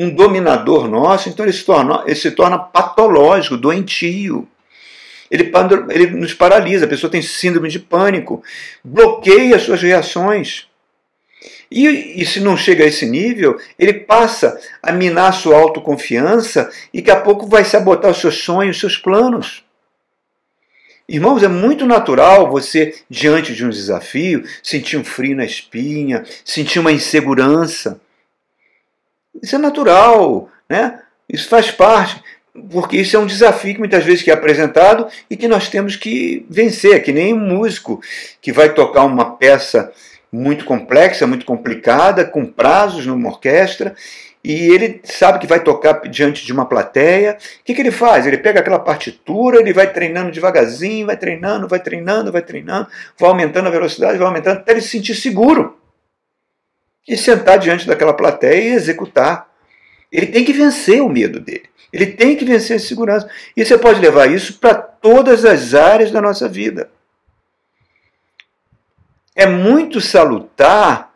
[0.01, 4.49] um dominador nosso, então ele se torna, ele se torna patológico, doentio.
[5.31, 5.53] Ele,
[5.91, 8.43] ele nos paralisa, a pessoa tem síndrome de pânico,
[8.83, 10.70] bloqueia as suas reações.
[11.71, 16.69] E, e, se não chega a esse nível, ele passa a minar a sua autoconfiança
[16.93, 19.65] e daqui a pouco vai sabotar os seus sonhos, os seus planos.
[21.09, 26.81] Irmãos, é muito natural você, diante de um desafio, sentir um frio na espinha, sentir
[26.81, 28.01] uma insegurança.
[29.41, 31.01] Isso é natural, né?
[31.29, 32.21] Isso faz parte
[32.71, 36.45] porque isso é um desafio que muitas vezes é apresentado e que nós temos que
[36.51, 38.03] vencer, é que nem um músico
[38.41, 39.93] que vai tocar uma peça
[40.33, 43.95] muito complexa, muito complicada, com prazos numa orquestra,
[44.43, 47.37] e ele sabe que vai tocar diante de uma plateia.
[47.61, 48.27] O que, que ele faz?
[48.27, 52.89] Ele pega aquela partitura, ele vai treinando devagarzinho, vai treinando, vai treinando, vai treinando,
[53.19, 55.79] vai aumentando a velocidade, vai aumentando, até ele se sentir seguro.
[57.07, 59.49] E sentar diante daquela plateia e executar.
[60.11, 61.65] Ele tem que vencer o medo dele.
[61.93, 63.29] Ele tem que vencer a segurança.
[63.57, 66.89] E você pode levar isso para todas as áreas da nossa vida.
[69.35, 71.13] É muito salutar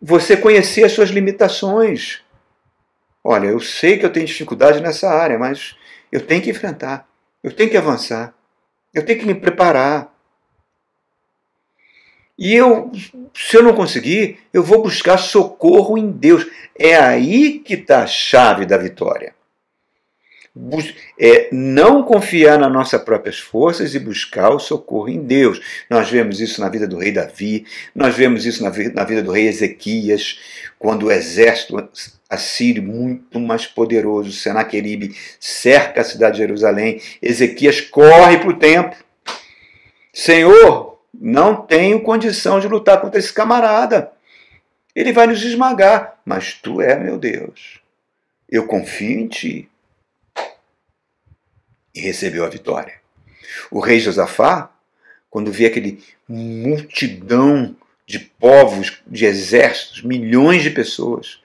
[0.00, 2.22] você conhecer as suas limitações.
[3.22, 5.76] Olha, eu sei que eu tenho dificuldade nessa área, mas
[6.10, 7.06] eu tenho que enfrentar,
[7.42, 8.32] eu tenho que avançar,
[8.94, 10.14] eu tenho que me preparar.
[12.38, 12.92] E eu,
[13.34, 16.46] se eu não conseguir, eu vou buscar socorro em Deus.
[16.78, 19.34] É aí que está a chave da vitória
[21.18, 25.60] é, não confiar nas nossas próprias forças e buscar o socorro em Deus.
[25.88, 29.22] Nós vemos isso na vida do rei Davi, nós vemos isso na vida, na vida
[29.22, 30.38] do rei Ezequias,
[30.78, 31.76] quando o exército
[32.28, 38.98] assírio, muito mais poderoso, Senaqueribe, cerca a cidade de Jerusalém, Ezequias corre para o templo.
[40.12, 44.10] Senhor, não tenho condição de lutar contra esse camarada.
[44.94, 47.80] Ele vai nos esmagar, mas tu é meu Deus.
[48.50, 49.68] Eu confio em ti
[51.98, 52.94] e recebeu a vitória.
[53.70, 54.70] O rei Josafá,
[55.28, 57.74] quando vê aquele multidão
[58.06, 61.40] de povos, de exércitos, milhões de pessoas,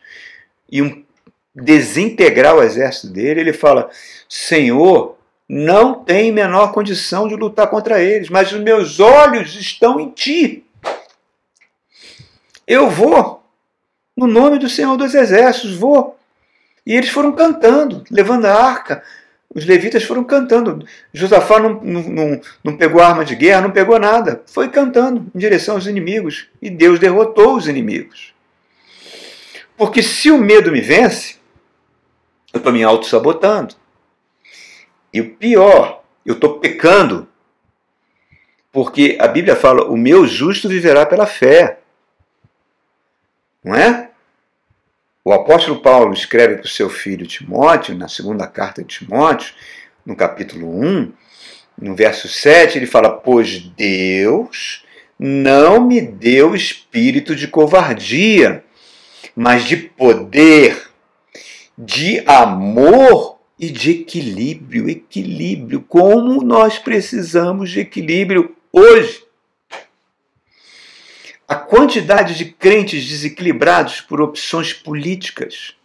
[0.72, 1.04] e um
[1.56, 3.90] desintegrar o exército dele, ele fala:
[4.30, 5.18] Senhor,
[5.50, 10.64] não tenho menor condição de lutar contra eles, mas os meus olhos estão em ti.
[12.66, 13.44] Eu vou,
[14.16, 16.18] no nome do Senhor dos Exércitos, vou.
[16.86, 19.04] E eles foram cantando, levando a arca.
[19.54, 20.86] Os levitas foram cantando.
[21.14, 24.42] Josafá não, não, não pegou arma de guerra, não pegou nada.
[24.48, 26.48] Foi cantando em direção aos inimigos.
[26.62, 28.34] E Deus derrotou os inimigos.
[29.78, 31.36] Porque se o medo me vence,
[32.52, 33.76] eu estou me auto-sabotando.
[35.14, 37.28] E o pior, eu estou pecando.
[38.72, 41.80] Porque a Bíblia fala: o meu justo viverá pela fé.
[43.64, 44.03] Não é?
[45.26, 49.54] O apóstolo Paulo escreve para o seu filho Timóteo, na segunda carta de Timóteo,
[50.06, 51.14] no capítulo 1,
[51.82, 54.84] no verso 7, ele fala: Pois Deus
[55.18, 58.66] não me deu espírito de covardia,
[59.34, 60.90] mas de poder,
[61.78, 64.90] de amor e de equilíbrio.
[64.90, 65.86] Equilíbrio.
[65.88, 69.23] Como nós precisamos de equilíbrio hoje.
[71.76, 75.76] Quantidade de crentes desequilibrados por opções políticas,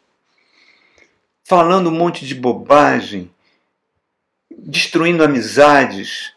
[1.43, 3.31] falando um monte de bobagem,
[4.55, 6.35] destruindo amizades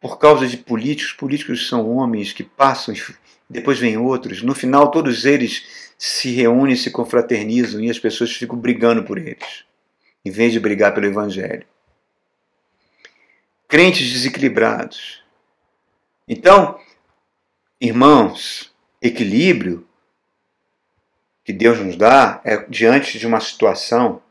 [0.00, 1.12] por causa de políticos.
[1.12, 2.94] Políticos são homens que passam,
[3.46, 4.40] depois vêm outros.
[4.40, 9.66] No final, todos eles se reúnem, se confraternizam e as pessoas ficam brigando por eles,
[10.24, 11.66] em vez de brigar pelo Evangelho.
[13.68, 15.22] Crentes desequilibrados.
[16.26, 16.80] Então,
[17.80, 18.67] Irmãos,
[19.00, 19.86] equilíbrio
[21.44, 24.22] que Deus nos dá é diante de uma situação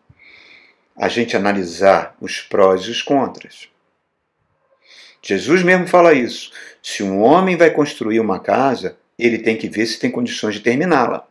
[0.96, 3.70] a gente analisar os prós e os contras.
[5.22, 6.52] Jesus mesmo fala isso.
[6.82, 10.62] Se um homem vai construir uma casa, ele tem que ver se tem condições de
[10.62, 11.28] terminá-la.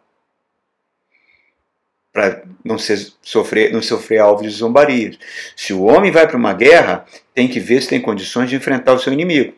[2.12, 5.18] Para não, sofrer, não sofrer alvos de zombarias.
[5.54, 8.92] Se o homem vai para uma guerra, tem que ver se tem condições de enfrentar
[8.94, 9.54] o seu inimigo.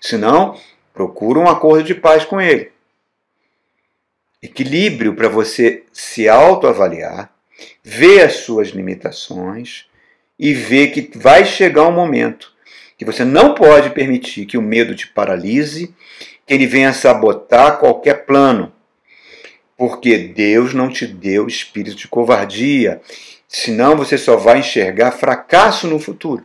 [0.00, 0.58] Senão,
[0.92, 2.72] Procura um acordo de paz com ele.
[4.42, 7.30] Equilíbrio para você se autoavaliar,
[7.82, 9.86] ver as suas limitações
[10.38, 12.50] e ver que vai chegar um momento
[13.00, 15.94] que você não pode permitir que o medo te paralise,
[16.46, 18.72] que ele venha sabotar qualquer plano.
[19.74, 23.00] Porque Deus não te deu espírito de covardia,
[23.48, 26.44] senão você só vai enxergar fracasso no futuro.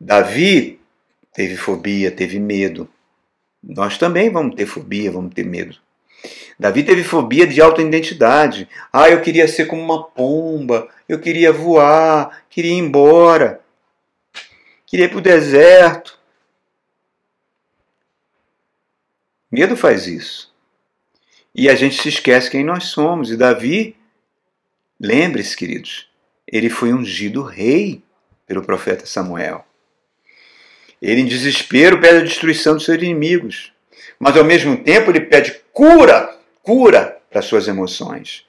[0.00, 0.80] Davi
[1.34, 2.88] teve fobia, teve medo.
[3.62, 5.76] Nós também vamos ter fobia, vamos ter medo.
[6.58, 8.68] Davi teve fobia de autoidentidade.
[8.92, 13.60] Ah, eu queria ser como uma pomba, eu queria voar, queria ir embora,
[14.86, 16.18] queria ir para o deserto.
[19.50, 20.54] Medo faz isso.
[21.54, 23.30] E a gente se esquece quem nós somos.
[23.30, 23.96] E Davi,
[24.98, 26.08] lembre-se, queridos,
[26.46, 28.02] ele foi ungido rei
[28.46, 29.64] pelo profeta Samuel.
[31.00, 33.72] Ele, em desespero, pede a destruição dos seus inimigos.
[34.18, 38.44] Mas, ao mesmo tempo, ele pede cura, cura para suas emoções.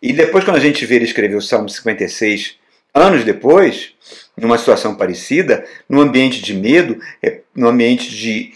[0.00, 2.56] E depois, quando a gente vê ele escrever o Salmo 56,
[2.94, 3.94] anos depois,
[4.36, 8.52] numa situação parecida, num ambiente de medo, é, num ambiente de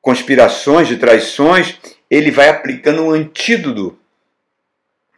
[0.00, 1.78] conspirações, de traições,
[2.10, 3.98] ele vai aplicando um antídoto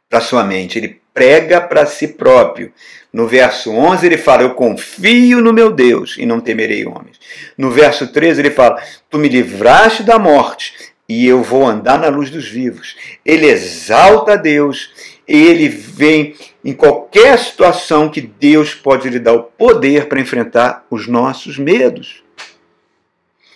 [0.08, 0.78] para sua mente.
[0.78, 2.72] Ele prega para si próprio.
[3.12, 7.18] No verso 11 ele fala: Eu confio no meu Deus e não temerei homens.
[7.56, 10.74] No verso 13 ele fala: Tu me livraste da morte
[11.08, 12.96] e eu vou andar na luz dos vivos.
[13.24, 14.90] Ele exalta a Deus
[15.30, 21.06] ele vem em qualquer situação que Deus pode lhe dar o poder para enfrentar os
[21.06, 22.24] nossos medos.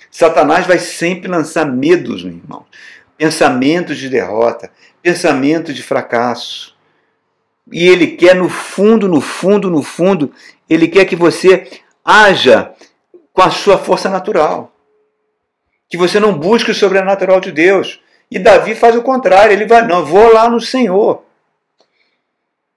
[0.08, 2.64] Satanás vai sempre lançar medos, meu irmão.
[3.18, 4.70] Pensamentos de derrota,
[5.02, 6.73] pensamentos de fracasso
[7.70, 10.32] e ele quer no fundo, no fundo, no fundo,
[10.68, 12.74] ele quer que você haja
[13.32, 14.72] com a sua força natural.
[15.88, 18.00] Que você não busque o sobrenatural de Deus.
[18.30, 21.24] E Davi faz o contrário, ele vai, não, vou lá no Senhor.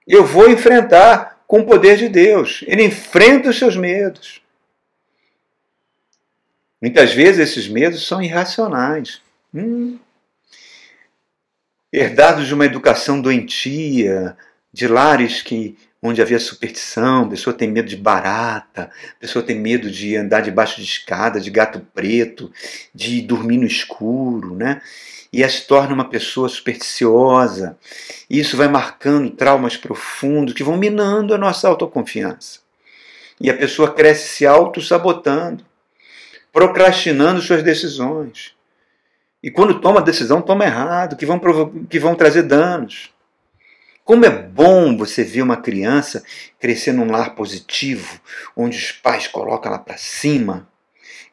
[0.06, 2.64] Eu vou enfrentar com o poder de Deus.
[2.66, 4.42] Ele enfrenta os seus medos.
[6.80, 9.20] Muitas vezes esses medos são irracionais.
[9.54, 9.98] Hum.
[11.92, 14.36] Herdados de uma educação doentia,
[14.72, 20.16] de lares que onde havia superstição, pessoa tem medo de barata, pessoa tem medo de
[20.16, 22.52] andar debaixo de escada, de gato preto,
[22.94, 24.80] de dormir no escuro, né?
[25.32, 27.76] E ela se torna uma pessoa supersticiosa.
[28.30, 32.60] E isso vai marcando traumas profundos que vão minando a nossa autoconfiança.
[33.40, 35.64] E a pessoa cresce se auto-sabotando,
[36.52, 38.54] procrastinando suas decisões.
[39.42, 41.40] E quando toma a decisão, toma errado, que vão,
[41.88, 43.10] que vão trazer danos
[44.08, 46.24] Como é bom você ver uma criança
[46.58, 48.18] crescer num lar positivo,
[48.56, 50.66] onde os pais colocam ela para cima,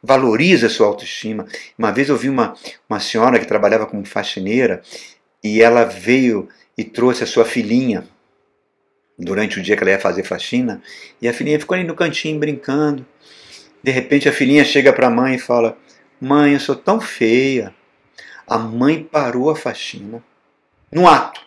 [0.02, 1.46] valoriza a sua autoestima.
[1.78, 2.54] Uma vez eu vi uma,
[2.86, 4.82] uma senhora que trabalhava como faxineira
[5.42, 8.06] e ela veio e trouxe a sua filhinha
[9.18, 10.82] durante o dia que ela ia fazer faxina,
[11.18, 13.06] e a filhinha ficou ali no cantinho brincando.
[13.82, 15.78] De repente a filhinha chega para a mãe e fala:
[16.20, 17.74] Mãe, eu sou tão feia.
[18.46, 20.22] A mãe parou a faxina,
[20.92, 21.45] no ato.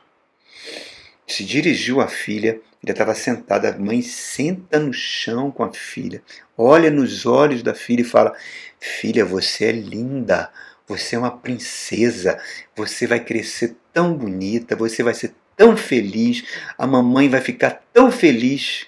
[1.29, 3.69] Se dirigiu à filha, ela estava sentada.
[3.69, 6.23] A mãe senta no chão com a filha,
[6.57, 8.35] olha nos olhos da filha e fala:
[8.79, 10.51] Filha, você é linda,
[10.87, 12.41] você é uma princesa,
[12.75, 16.43] você vai crescer tão bonita, você vai ser tão feliz,
[16.75, 18.87] a mamãe vai ficar tão feliz.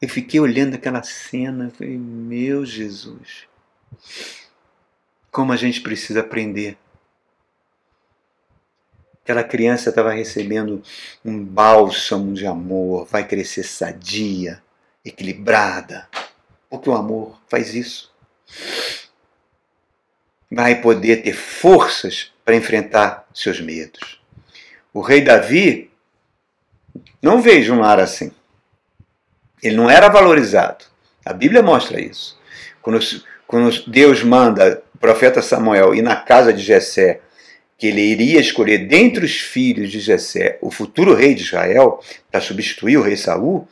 [0.00, 3.48] Eu fiquei olhando aquela cena e falei, meu Jesus,
[5.32, 6.78] como a gente precisa aprender.
[9.30, 10.82] Aquela criança estava recebendo
[11.24, 14.60] um bálsamo de amor, vai crescer sadia,
[15.04, 16.08] equilibrada,
[16.68, 18.12] porque o amor faz isso.
[20.50, 24.20] Vai poder ter forças para enfrentar seus medos.
[24.92, 25.92] O rei Davi
[27.22, 28.32] não vejo um lar assim.
[29.62, 30.86] Ele não era valorizado.
[31.24, 32.36] A Bíblia mostra isso.
[32.82, 32.98] Quando,
[33.46, 37.20] quando Deus manda o profeta Samuel ir na casa de Jessé,
[37.80, 41.98] que ele iria escolher dentre os filhos de Jessé o futuro rei de Israel
[42.30, 43.66] para substituir o rei Saul,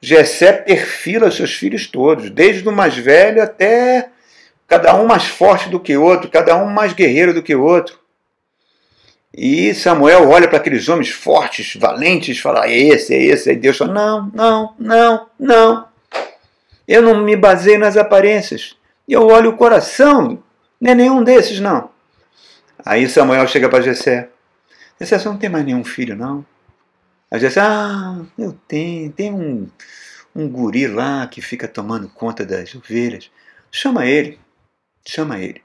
[0.00, 4.08] Jessé perfila seus filhos todos, desde o mais velho até
[4.66, 7.62] cada um mais forte do que o outro, cada um mais guerreiro do que o
[7.62, 8.00] outro.
[9.32, 13.50] E Samuel olha para aqueles homens fortes, valentes, fala: é esse, é esse.
[13.50, 15.88] Aí Deus fala: não, não, não, não.
[16.88, 18.74] Eu não me baseio nas aparências.
[19.08, 20.42] Eu olho o coração.
[20.80, 21.90] Não é nenhum desses, não.
[22.84, 24.30] Aí Samuel chega para Jessé.
[25.00, 26.46] Jessé, você não tem mais nenhum filho, não?
[27.30, 29.12] Aí Jessé, ah, eu tenho.
[29.12, 29.68] Tem um,
[30.34, 33.30] um guri lá que fica tomando conta das ovelhas.
[33.70, 34.38] Chama ele.
[35.06, 35.62] Chama ele.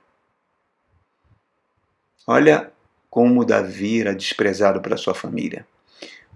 [2.25, 2.71] Olha
[3.09, 5.67] como Davi era desprezado pela sua família.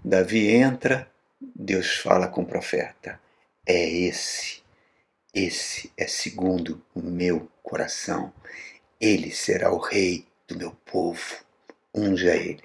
[0.04, 1.10] Davi entra,
[1.40, 3.20] Deus fala com o profeta:
[3.66, 4.62] É esse,
[5.34, 8.32] esse é segundo o meu coração.
[9.00, 11.36] Ele será o rei do meu povo.
[11.94, 12.64] Unja ele.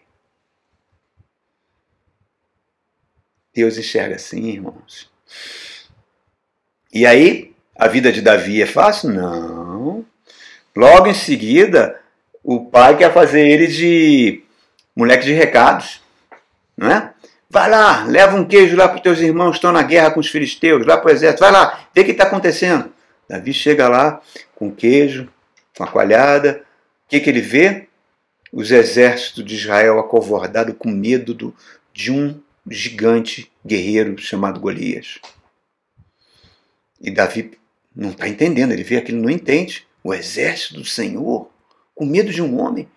[3.53, 5.11] Deus enxerga assim, irmãos.
[6.91, 9.09] E aí, a vida de Davi é fácil?
[9.09, 10.05] Não.
[10.75, 11.99] Logo em seguida,
[12.43, 14.43] o pai quer fazer ele de
[14.95, 16.01] moleque de recados,
[16.75, 17.13] não é?
[17.49, 20.19] Vai lá, leva um queijo lá para os teus irmãos que estão na guerra com
[20.19, 22.91] os filisteus, lá para o exército, vai lá, vê o que está acontecendo.
[23.29, 24.19] Davi chega lá
[24.55, 25.29] com queijo,
[25.77, 26.63] com a coalhada,
[27.13, 27.87] que, que ele vê?
[28.51, 31.55] Os exércitos de Israel acovordados com medo do,
[31.93, 35.19] de um gigante guerreiro chamado Golias.
[36.99, 37.51] E Davi
[37.95, 39.85] não está entendendo, ele vê aquilo, não entende.
[40.03, 41.49] O exército do Senhor
[41.93, 42.87] com medo de um homem.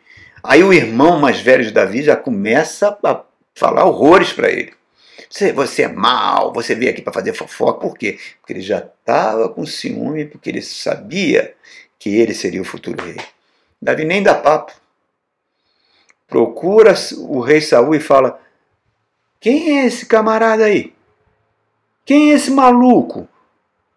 [0.42, 3.24] Aí o irmão mais velho de Davi já começa a
[3.54, 4.72] falar horrores para ele.
[5.28, 7.80] Você, você é mal, você veio aqui para fazer fofoca.
[7.80, 8.18] Por quê?
[8.40, 11.54] Porque ele já estava com ciúme, porque ele sabia
[11.98, 13.16] que ele seria o futuro rei.
[13.86, 14.72] Davi nem dá papo.
[16.26, 18.42] Procura o rei Saul e fala:
[19.38, 20.92] Quem é esse camarada aí?
[22.04, 23.28] Quem é esse maluco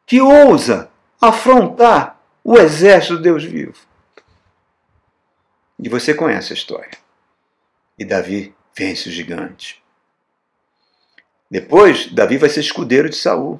[0.06, 3.73] que ousa afrontar o exército de Deus vivo?
[5.80, 6.91] E você conhece a história.
[7.97, 9.84] E Davi vence o gigante.
[11.49, 13.60] Depois, Davi vai ser escudeiro de Saul.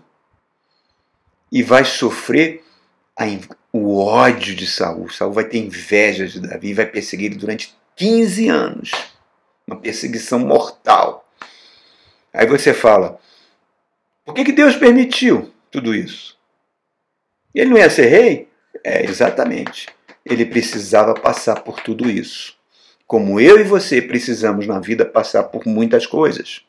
[1.52, 2.64] E vai sofrer
[3.18, 3.26] a,
[3.72, 5.10] o ódio de Saul.
[5.10, 8.92] Saul vai ter inveja de Davi e vai perseguir ele durante 15 anos.
[9.68, 11.28] Uma perseguição mortal.
[12.34, 13.20] Aí você fala:
[14.26, 16.38] por que, que Deus permitiu tudo isso?
[17.54, 18.48] Ele não ia ser rei?
[18.84, 19.88] É, exatamente
[20.30, 22.56] ele precisava passar por tudo isso.
[23.08, 26.62] Como eu e você precisamos na vida passar por muitas coisas.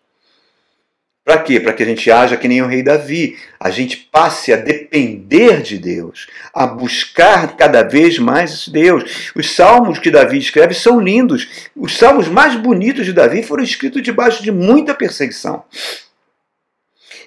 [1.25, 1.61] Para quê?
[1.61, 3.39] Para que a gente haja que nem o rei Davi.
[3.59, 9.33] A gente passe a depender de Deus, a buscar cada vez mais Deus.
[9.35, 11.69] Os salmos que Davi escreve são lindos.
[11.77, 15.65] Os salmos mais bonitos de Davi foram escritos debaixo de muita perseguição.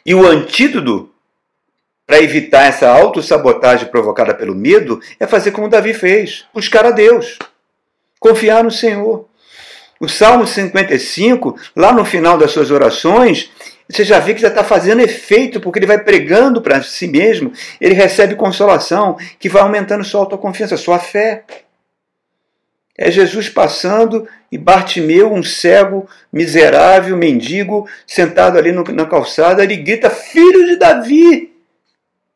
[0.06, 1.14] E o antídoto
[2.06, 7.39] para evitar essa autossabotagem provocada pelo medo, é fazer como Davi fez: buscar a Deus,
[8.20, 9.28] confiar no Senhor.
[10.00, 13.50] O Salmo 55, lá no final das suas orações,
[13.94, 17.54] você já vê que já está fazendo efeito, porque ele vai pregando para si mesmo,
[17.80, 21.44] ele recebe consolação, que vai aumentando sua autoconfiança, sua fé.
[22.98, 29.78] É Jesus passando E Bartimeu, um cego, miserável, mendigo, sentado ali no, na calçada, ele
[29.78, 31.54] grita: Filho de Davi,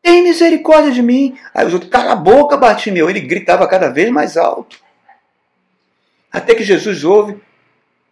[0.01, 1.37] tem misericórdia de mim.
[1.53, 3.09] Aí os outros, cala a boca, Bartimeu.
[3.09, 4.79] Ele gritava cada vez mais alto.
[6.31, 7.37] Até que Jesus ouve,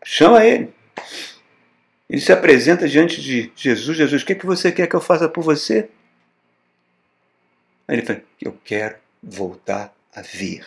[0.04, 0.74] chama ele.
[2.10, 5.02] Ele se apresenta diante de Jesus: Jesus, o que, é que você quer que eu
[5.02, 5.90] faça por você?
[7.88, 10.66] Aí ele fala: Eu quero voltar a ver.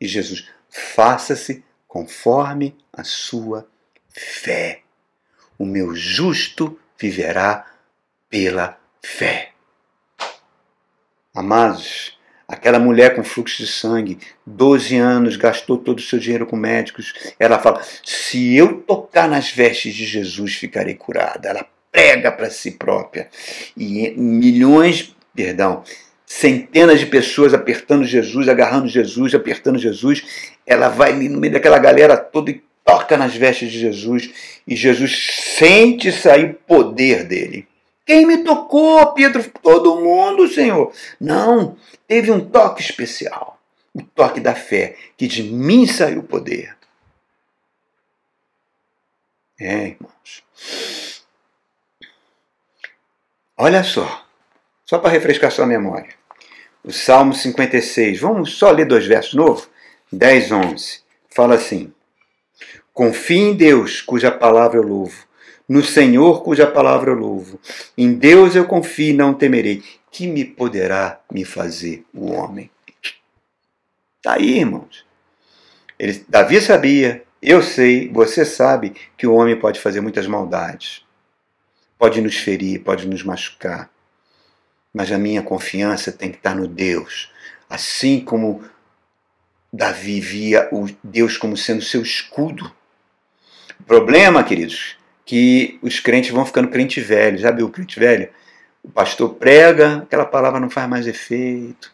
[0.00, 3.66] E Jesus, faça-se conforme a sua
[4.08, 4.82] fé.
[5.58, 7.66] O meu justo viverá
[8.28, 9.52] pela fé.
[11.34, 12.15] Amados,
[12.48, 17.12] aquela mulher com fluxo de sangue, 12 anos, gastou todo o seu dinheiro com médicos.
[17.38, 21.48] Ela fala: se eu tocar nas vestes de Jesus, ficarei curada.
[21.48, 23.28] Ela prega para si própria.
[23.76, 25.82] E milhões, perdão,
[26.26, 30.22] centenas de pessoas apertando Jesus, agarrando Jesus, apertando Jesus.
[30.66, 34.30] Ela vai ali no meio daquela galera toda e toca nas vestes de Jesus.
[34.66, 37.66] E Jesus sente sair poder dele.
[38.06, 39.44] Quem me tocou, Pedro?
[39.60, 40.92] Todo mundo, Senhor.
[41.20, 41.76] Não,
[42.06, 43.60] teve um toque especial.
[43.92, 46.76] O toque da fé, que de mim saiu poder.
[49.58, 51.24] É, irmãos.
[53.56, 54.24] Olha só.
[54.84, 56.14] Só para refrescar sua memória.
[56.84, 59.68] O Salmo 56, vamos só ler dois versos novos?
[60.12, 61.00] 10, 11.
[61.28, 61.92] Fala assim:
[62.92, 65.25] Confie em Deus, cuja palavra eu louvo,
[65.68, 67.60] no Senhor, cuja palavra eu louvo.
[67.96, 69.82] Em Deus eu confio e não temerei.
[70.10, 72.70] Que me poderá me fazer o homem?
[74.18, 75.04] Está aí, irmãos.
[75.98, 81.04] Ele, Davi sabia, eu sei, você sabe que o homem pode fazer muitas maldades.
[81.98, 83.90] Pode nos ferir, pode nos machucar
[84.96, 87.30] mas a minha confiança tem que estar no Deus.
[87.68, 88.64] Assim como
[89.70, 92.72] Davi via o Deus como sendo seu escudo.
[93.78, 94.96] O problema, queridos,
[95.26, 97.36] que os crentes vão ficando crente velho.
[97.36, 98.30] Já viu o crente velho?
[98.82, 101.92] O pastor prega, aquela palavra não faz mais efeito.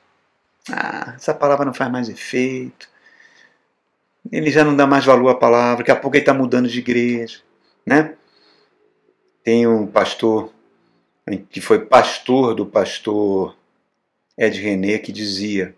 [0.71, 2.89] Ah, essa palavra não faz mais efeito.
[4.31, 6.79] Ele já não dá mais valor à palavra, daqui a pouco ele está mudando de
[6.79, 7.41] igreja.
[7.85, 8.15] Né?
[9.43, 10.53] Tem um pastor
[11.51, 13.57] que foi pastor do pastor
[14.37, 15.75] Ed René, que dizia,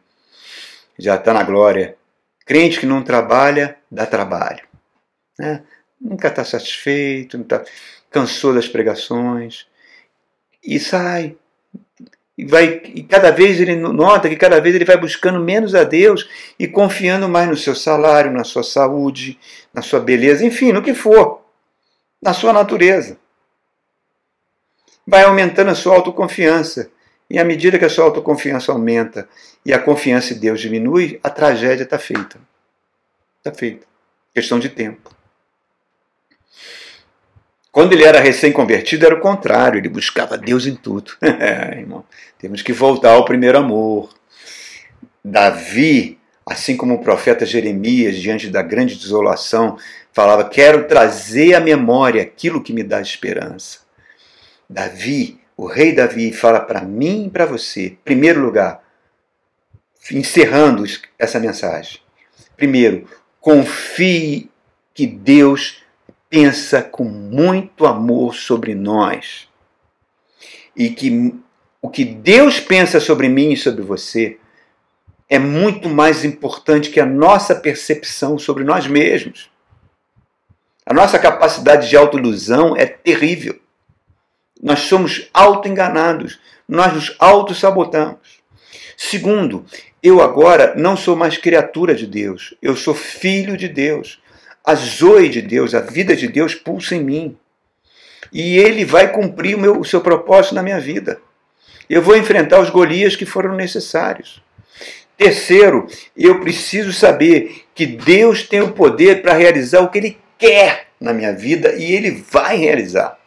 [0.99, 1.97] já está na glória,
[2.45, 4.67] crente que não trabalha, dá trabalho.
[5.39, 5.63] Né?
[6.05, 7.65] Nunca está satisfeito, não tá,
[8.11, 9.67] cansou das pregações,
[10.63, 11.35] e sai.
[12.37, 15.85] E, vai, e cada vez ele nota que cada vez ele vai buscando menos a
[15.85, 16.29] Deus
[16.59, 19.39] e confiando mais no seu salário, na sua saúde,
[19.73, 21.43] na sua beleza, enfim, no que for,
[22.21, 23.17] na sua natureza
[25.07, 26.91] vai aumentando a sua autoconfiança.
[27.29, 29.29] E à medida que a sua autoconfiança aumenta
[29.65, 32.39] e a confiança em Deus diminui, a tragédia está feita.
[33.39, 33.87] Está feita.
[34.35, 35.15] Questão de tempo.
[37.75, 41.11] Quando ele era recém-convertido, era o contrário, ele buscava Deus em tudo.
[41.21, 42.05] é, irmão,
[42.39, 44.15] temos que voltar ao primeiro amor.
[45.25, 46.17] Davi,
[46.47, 49.77] assim como o profeta Jeremias, diante da grande desolação,
[50.13, 53.81] falava: Quero trazer à memória aquilo que me dá esperança.
[54.71, 58.85] Davi, o rei Davi, fala para mim e para você, em primeiro lugar,
[60.13, 60.85] encerrando
[61.19, 61.99] essa mensagem.
[62.57, 63.09] Primeiro,
[63.41, 64.49] confie
[64.95, 65.84] que Deus
[66.35, 69.49] pensa com muito amor sobre nós.
[70.75, 71.33] E que
[71.81, 74.37] o que Deus pensa sobre mim e sobre você
[75.31, 79.49] é muito mais importante que a nossa percepção sobre nós mesmos.
[80.85, 83.61] A nossa capacidade de autoilusão é terrível.
[84.61, 88.43] Nós somos auto-enganados, nós nos auto-sabotamos.
[88.97, 89.65] Segundo,
[90.03, 94.19] eu agora não sou mais criatura de Deus, eu sou filho de Deus.
[94.65, 97.37] A zoe de Deus, a vida de Deus pulsa em mim.
[98.33, 101.21] E ele vai cumprir o, meu, o seu propósito na minha vida.
[101.89, 104.43] Eu vou enfrentar os Golias que foram necessários.
[105.17, 105.87] Terceiro,
[106.17, 111.13] eu preciso saber que Deus tem o poder para realizar o que Ele quer na
[111.13, 113.19] minha vida e Ele vai realizar.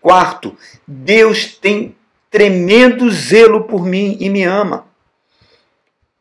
[0.00, 1.94] Quarto, Deus tem
[2.30, 4.86] tremendo zelo por mim e me ama.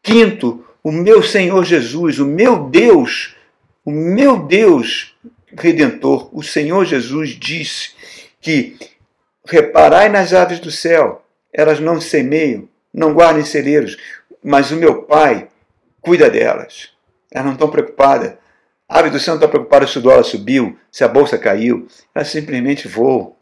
[0.01, 3.36] Quinto, o meu Senhor Jesus, o meu Deus,
[3.87, 5.15] o meu Deus
[5.57, 7.91] redentor, o Senhor Jesus disse
[8.41, 8.77] que
[9.45, 13.95] reparai nas aves do céu, elas não semeiam, não guardem celeiros,
[14.43, 15.47] mas o meu Pai
[16.01, 16.91] cuida delas.
[17.31, 18.33] Elas não estão preocupadas.
[18.89, 21.87] A ave do céu não está preocupada se o dólar subiu, se a bolsa caiu.
[22.13, 23.37] Elas simplesmente voam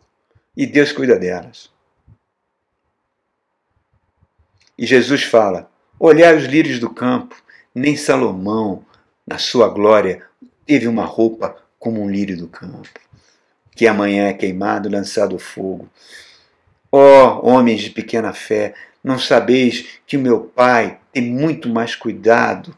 [0.56, 1.72] e Deus cuida delas.
[4.78, 7.36] E Jesus fala: Olhai os lírios do campo,
[7.74, 8.86] nem Salomão,
[9.26, 10.24] na sua glória,
[10.66, 12.90] teve uma roupa como um lírio do campo,
[13.72, 15.90] que amanhã é queimado, lançado ao fogo.
[16.92, 21.96] Ó oh, homens de pequena fé, não sabeis que o meu Pai tem muito mais
[21.96, 22.76] cuidado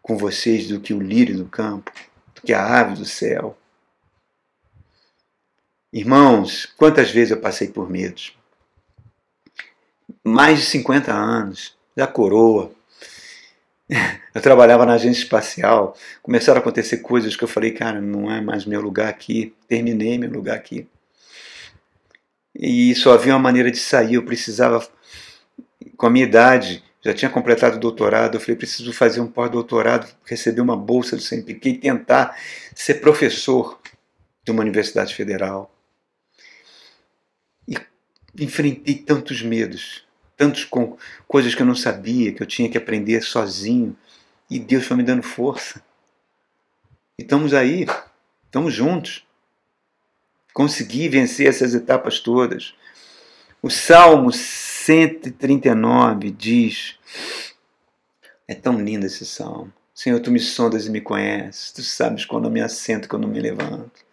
[0.00, 1.92] com vocês do que o lírio do campo,
[2.34, 3.58] do que a ave do céu?
[5.92, 8.36] Irmãos, quantas vezes eu passei por medos?
[10.22, 12.70] Mais de 50 anos, já coroa.
[14.34, 18.40] Eu trabalhava na agência espacial, começaram a acontecer coisas que eu falei, cara, não é
[18.40, 20.86] mais meu lugar aqui, terminei meu lugar aqui.
[22.54, 24.86] E só havia uma maneira de sair, eu precisava,
[25.96, 30.08] com a minha idade, já tinha completado o doutorado, eu falei, preciso fazer um pós-doutorado,
[30.24, 32.36] receber uma bolsa do CNPq e tentar
[32.74, 33.80] ser professor
[34.44, 35.72] de uma universidade federal.
[37.66, 37.76] E
[38.38, 40.07] enfrentei tantos medos,
[40.38, 40.64] tantas
[41.26, 43.94] coisas que eu não sabia, que eu tinha que aprender sozinho.
[44.48, 45.82] E Deus foi me dando força.
[47.18, 47.84] E estamos aí,
[48.46, 49.26] estamos juntos.
[50.54, 52.72] Consegui vencer essas etapas todas.
[53.60, 56.94] O Salmo 139 diz:
[58.46, 59.72] É tão lindo esse salmo.
[59.92, 61.72] Senhor, tu me sondas e me conheces.
[61.72, 64.07] Tu sabes quando eu me assento, quando eu me levanto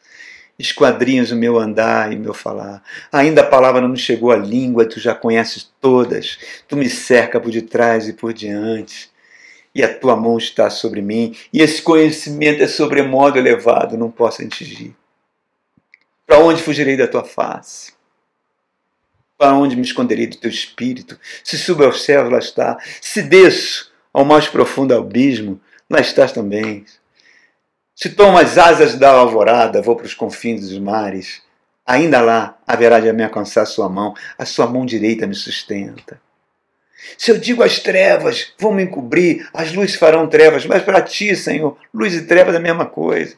[0.57, 2.81] esquadrinhas o meu andar e o meu falar.
[3.11, 6.37] Ainda a palavra não me chegou à língua, tu já conheces todas.
[6.67, 9.09] Tu me cerca por detrás e por diante.
[9.73, 14.41] E a tua mão está sobre mim, e esse conhecimento é sobremodo elevado, não posso
[14.41, 14.95] atingir.
[16.25, 17.93] Para onde fugirei da tua face?
[19.37, 21.19] Para onde me esconderei do teu espírito?
[21.43, 22.77] Se subo ao céu, lá está.
[23.01, 26.85] Se desço ao mais profundo abismo, lá estás também.
[27.95, 31.41] Se tomo as asas da alvorada, vou para os confins dos mares,
[31.85, 36.19] ainda lá haverá de me alcançar sua mão, a sua mão direita me sustenta.
[37.17, 41.33] Se eu digo as trevas vão me encobrir, as luzes farão trevas, mas para ti,
[41.37, 43.37] Senhor, luz e trevas é a mesma coisa.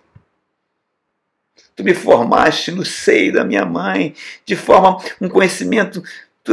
[1.75, 6.01] Tu me formaste no seio da minha mãe, de forma um conhecimento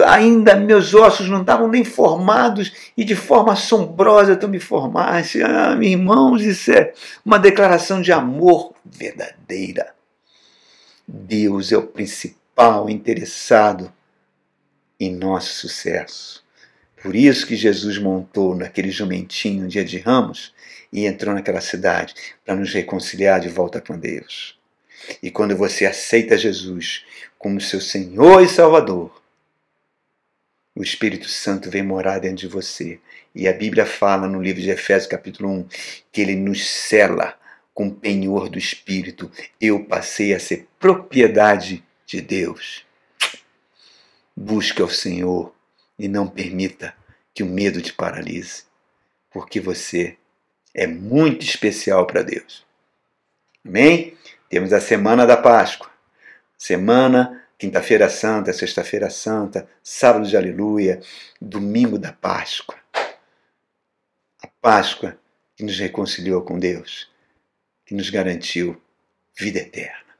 [0.03, 5.43] ainda meus ossos não estavam nem formados e de forma assombrosa tu me formaste.
[5.43, 6.93] Ah, meus irmãos, isso é
[7.25, 9.95] uma declaração de amor verdadeira.
[11.07, 13.93] Deus é o principal interessado
[14.99, 16.43] em nosso sucesso.
[17.03, 20.55] Por isso que Jesus montou naquele jumentinho dia de ramos
[20.91, 22.15] e entrou naquela cidade
[22.45, 24.59] para nos reconciliar de volta com Deus.
[25.23, 27.05] E quando você aceita Jesus
[27.39, 29.23] como seu Senhor e Salvador,
[30.75, 32.99] o Espírito Santo vem morar dentro de você.
[33.35, 35.69] E a Bíblia fala no livro de Efésios, capítulo 1,
[36.11, 37.39] que ele nos cela
[37.73, 39.31] com o penhor do Espírito.
[39.61, 42.85] Eu passei a ser propriedade de Deus.
[44.37, 45.55] Busque ao Senhor
[45.99, 46.95] e não permita
[47.33, 48.65] que o medo te paralise,
[49.31, 50.17] porque você
[50.75, 52.65] é muito especial para Deus.
[53.65, 54.17] Amém?
[54.49, 55.91] Temos a semana da Páscoa.
[56.59, 61.01] Semana Quinta-feira Santa, Sexta-feira Santa, Sábado de Aleluia,
[61.41, 62.77] Domingo da Páscoa.
[64.43, 65.19] A Páscoa
[65.57, 67.11] que nos reconciliou com Deus,
[67.87, 68.81] que nos garantiu
[69.39, 70.14] vida eterna.